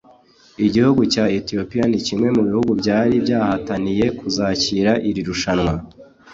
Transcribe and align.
Igihugu 0.65 1.01
cya 1.13 1.25
Ethiopia 1.39 1.83
ni 1.87 1.99
kimwe 2.05 2.27
mu 2.35 2.41
bihugu 2.47 2.71
byari 2.81 3.15
byahataniye 3.25 4.05
kuzakira 4.17 4.91
iri 5.09 5.21
rushanwa 5.27 5.73